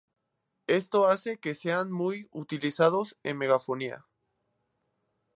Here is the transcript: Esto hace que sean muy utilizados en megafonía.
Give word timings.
Esto 0.65 1.05
hace 1.05 1.37
que 1.37 1.53
sean 1.53 1.91
muy 1.91 2.27
utilizados 2.31 3.19
en 3.21 3.37
megafonía. 3.37 4.07